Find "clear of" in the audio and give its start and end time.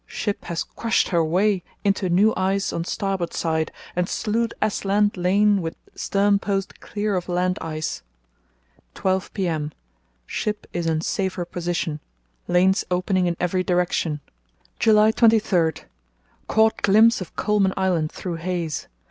6.79-7.29